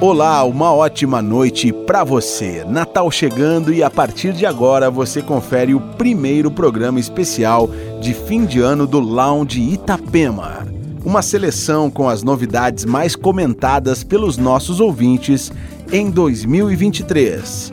Olá, 0.00 0.44
uma 0.44 0.72
ótima 0.72 1.22
noite 1.22 1.72
para 1.72 2.02
você. 2.02 2.64
Natal 2.64 3.10
chegando 3.10 3.72
e 3.72 3.82
a 3.82 3.88
partir 3.88 4.32
de 4.32 4.44
agora 4.44 4.90
você 4.90 5.22
confere 5.22 5.72
o 5.74 5.80
primeiro 5.80 6.50
programa 6.50 6.98
especial 6.98 7.70
de 8.00 8.12
fim 8.12 8.44
de 8.44 8.60
ano 8.60 8.86
do 8.86 8.98
Lounge 8.98 9.60
Itapema. 9.60 10.66
Uma 11.04 11.22
seleção 11.22 11.90
com 11.90 12.08
as 12.08 12.22
novidades 12.22 12.84
mais 12.84 13.14
comentadas 13.14 14.02
pelos 14.02 14.36
nossos 14.36 14.80
ouvintes 14.80 15.52
em 15.92 16.10
2023. 16.10 17.72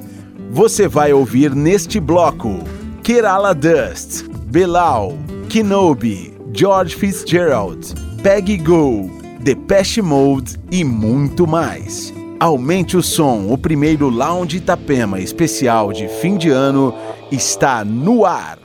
Você 0.51 0.87
vai 0.87 1.11
ouvir 1.11 1.55
neste 1.55 1.99
bloco 1.99 2.59
Kerala 3.03 3.53
Dust, 3.53 4.23
Belal, 4.45 5.17
Kenobi, 5.49 6.37
George 6.53 6.95
Fitzgerald, 6.95 7.93
Peggy 8.21 8.57
Go, 8.57 9.20
Depeche 9.43 10.03
Mode 10.03 10.55
e 10.71 10.83
muito 10.83 11.47
mais. 11.47 12.13
Aumente 12.39 12.95
o 12.95 13.01
som, 13.01 13.47
o 13.51 13.57
primeiro 13.57 14.07
Lounge 14.07 14.57
Itapema 14.57 15.19
especial 15.19 15.91
de 15.91 16.07
fim 16.07 16.37
de 16.37 16.51
ano 16.51 16.93
está 17.31 17.83
no 17.83 18.23
ar. 18.23 18.59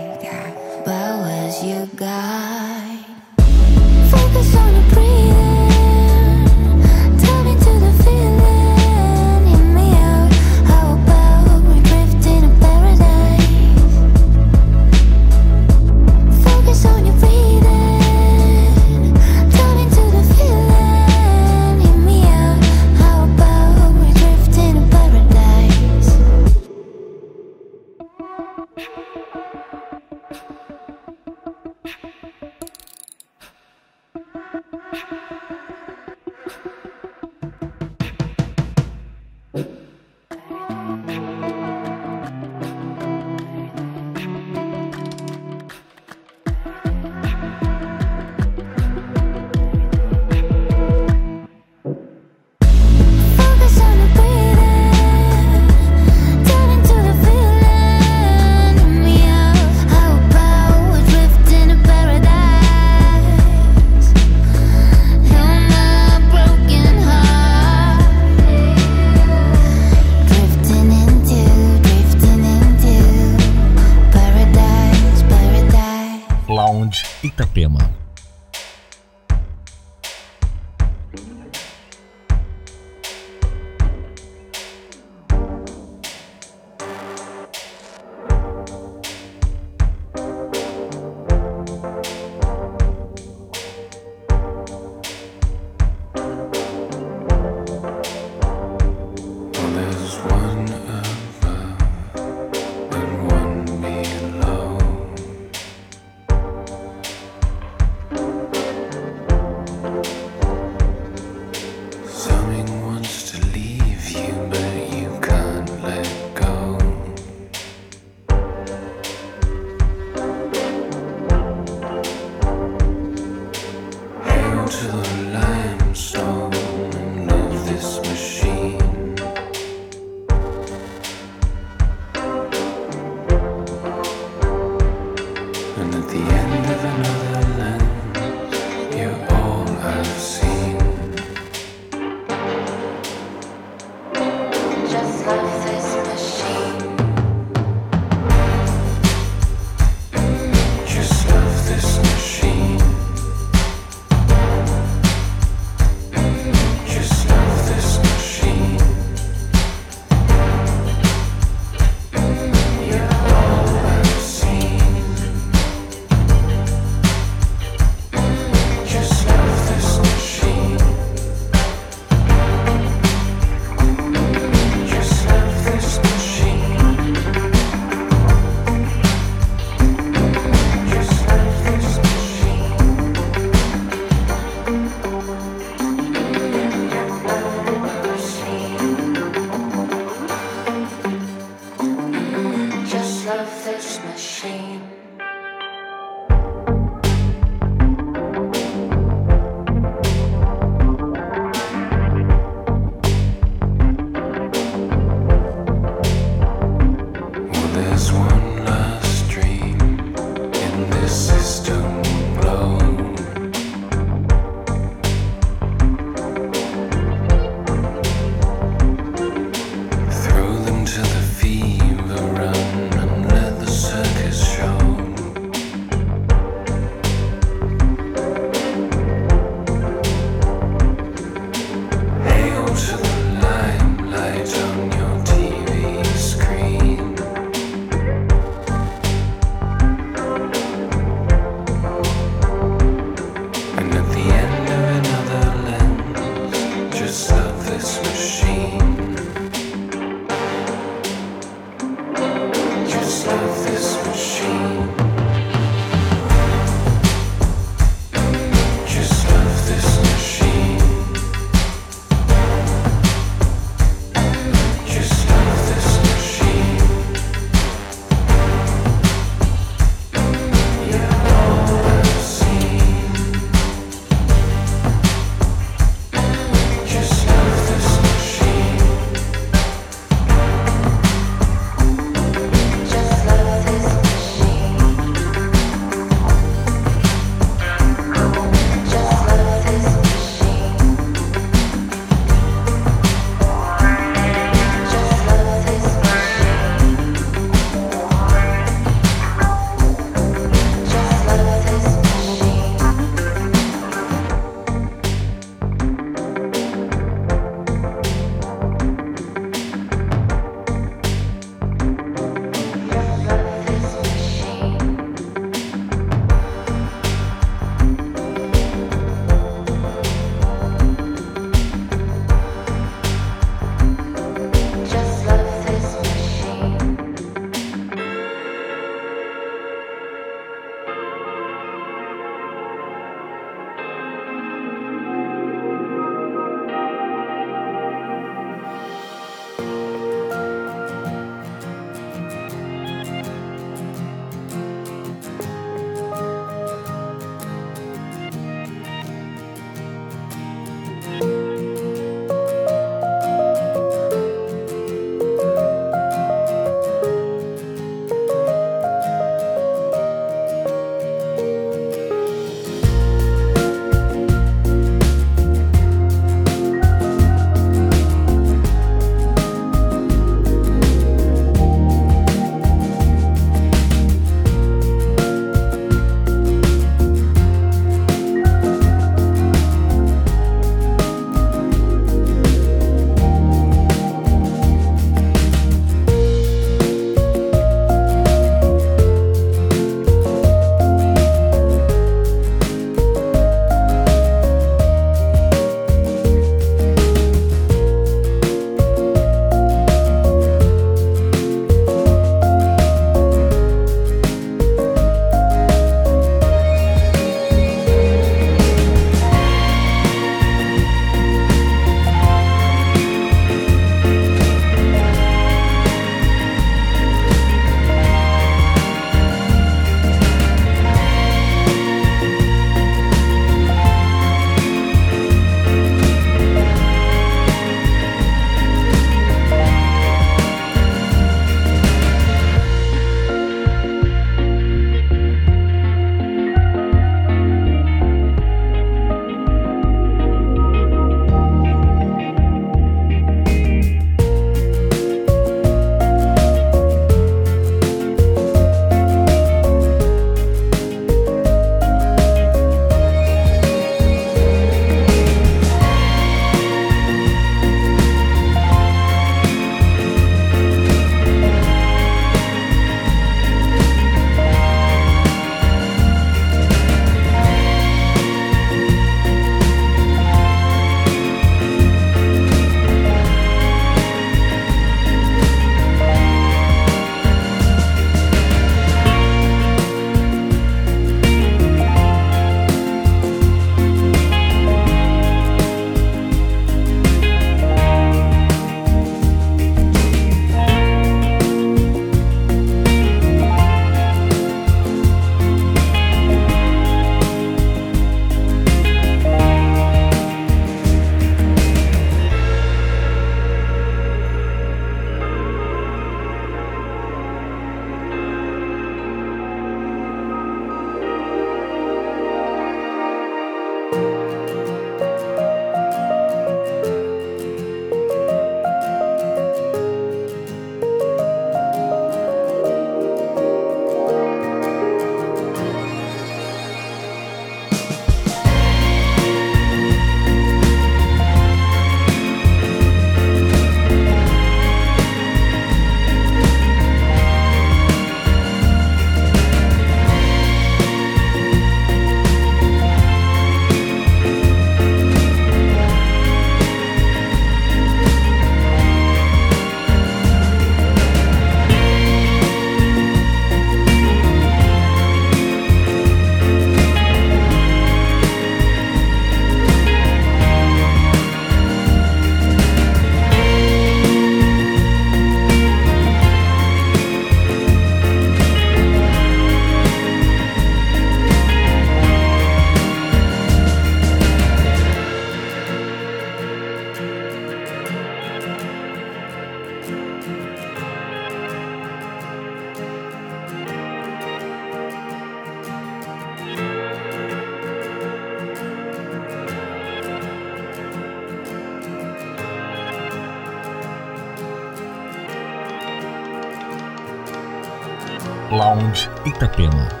Lounge 598.71 599.09
Itapema. 599.25 600.00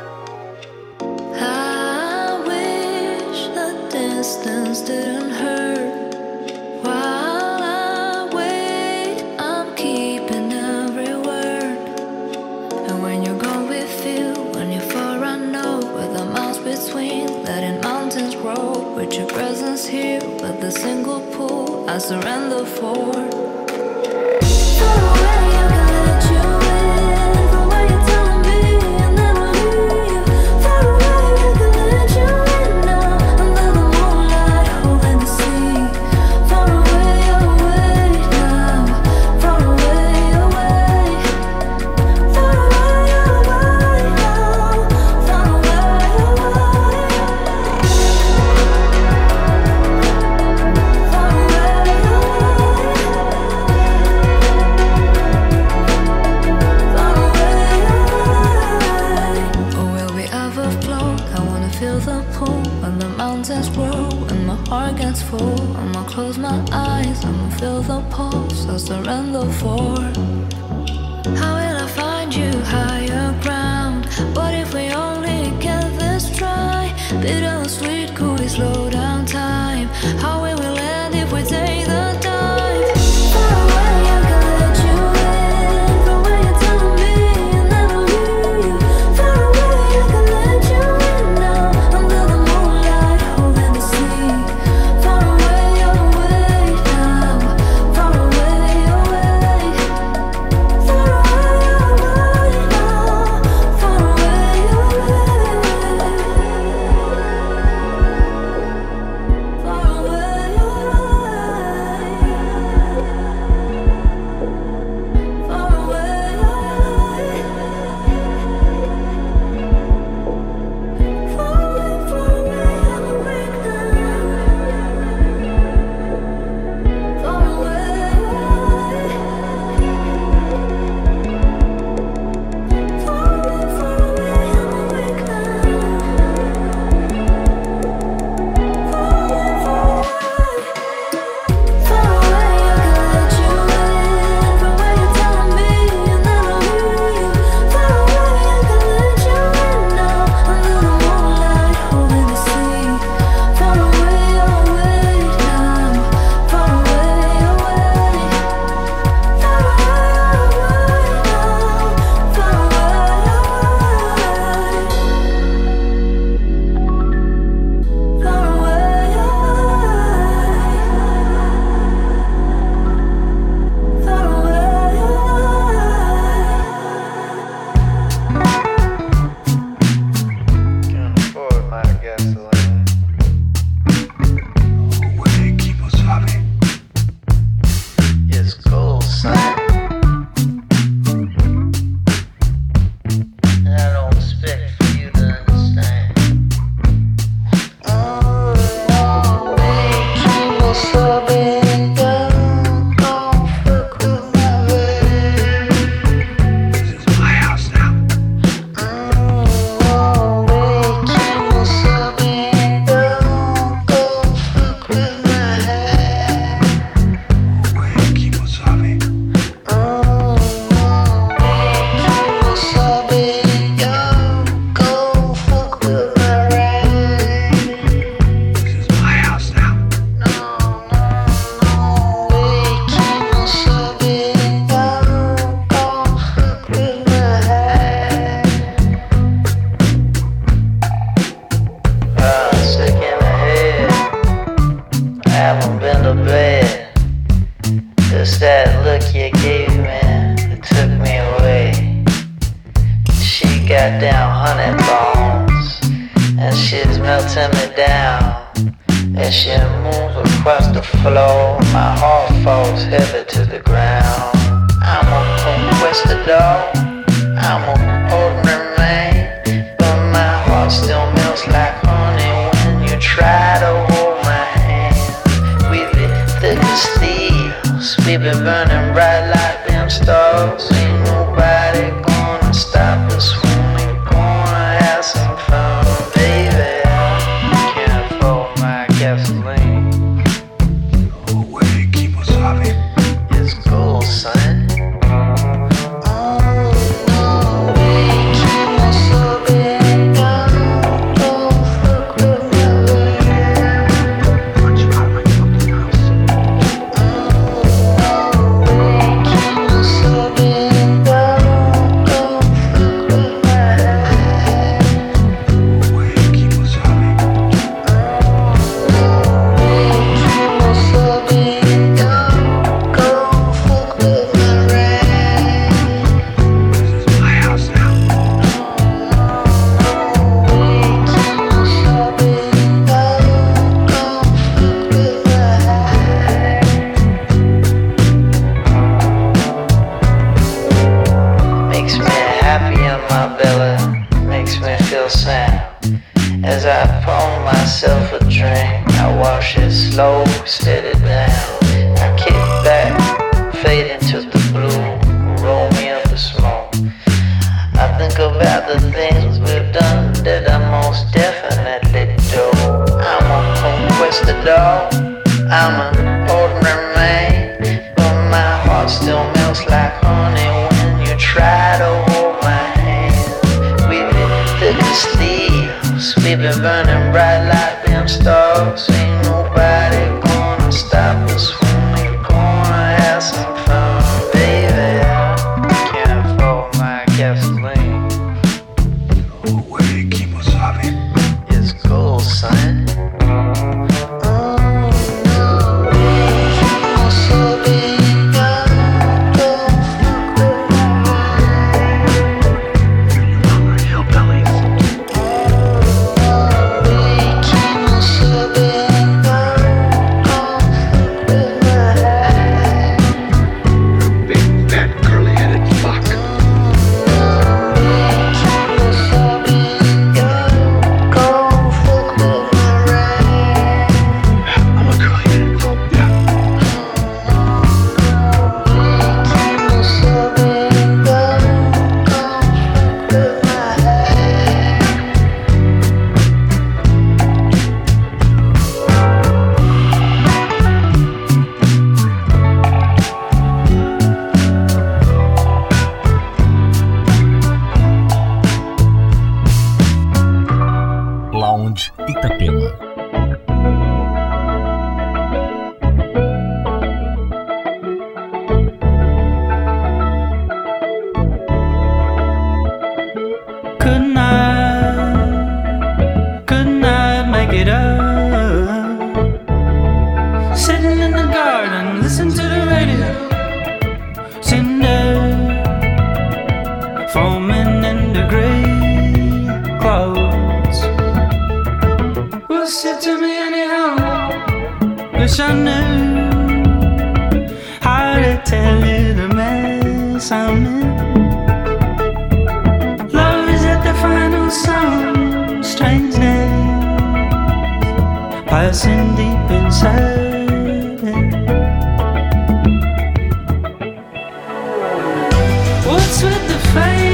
fade 506.73 507.10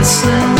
listen 0.00 0.59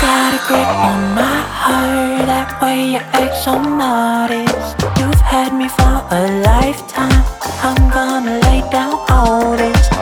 got 0.00 0.34
a 0.34 0.40
grip 0.46 0.68
on 0.88 1.14
my 1.14 1.40
heart, 1.60 2.26
that 2.26 2.60
way 2.62 2.92
you 2.92 2.98
act 2.98 3.36
so 3.44 3.58
modest. 3.58 4.76
You've 4.98 5.20
had 5.20 5.52
me 5.54 5.68
for 5.68 5.96
a 6.10 6.42
lifetime, 6.42 7.22
I'm 7.62 7.90
gonna 7.90 8.38
lay 8.46 8.62
down 8.70 8.94
all 9.08 9.56
this. 9.56 9.93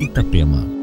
Itapema. 0.00 0.73